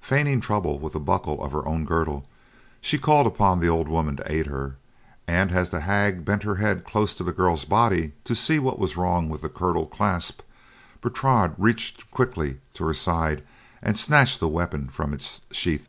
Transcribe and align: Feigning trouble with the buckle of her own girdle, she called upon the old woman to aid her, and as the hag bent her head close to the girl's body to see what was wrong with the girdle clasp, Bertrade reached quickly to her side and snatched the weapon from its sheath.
Feigning 0.00 0.40
trouble 0.40 0.80
with 0.80 0.92
the 0.94 0.98
buckle 0.98 1.40
of 1.40 1.52
her 1.52 1.64
own 1.64 1.84
girdle, 1.84 2.26
she 2.80 2.98
called 2.98 3.28
upon 3.28 3.60
the 3.60 3.68
old 3.68 3.86
woman 3.86 4.16
to 4.16 4.24
aid 4.28 4.46
her, 4.48 4.74
and 5.28 5.52
as 5.52 5.70
the 5.70 5.82
hag 5.82 6.24
bent 6.24 6.42
her 6.42 6.56
head 6.56 6.84
close 6.84 7.14
to 7.14 7.22
the 7.22 7.30
girl's 7.30 7.64
body 7.64 8.12
to 8.24 8.34
see 8.34 8.58
what 8.58 8.80
was 8.80 8.96
wrong 8.96 9.28
with 9.28 9.42
the 9.42 9.48
girdle 9.48 9.86
clasp, 9.86 10.40
Bertrade 11.00 11.52
reached 11.58 12.10
quickly 12.10 12.58
to 12.74 12.84
her 12.86 12.92
side 12.92 13.44
and 13.80 13.96
snatched 13.96 14.40
the 14.40 14.48
weapon 14.48 14.88
from 14.88 15.14
its 15.14 15.42
sheath. 15.52 15.88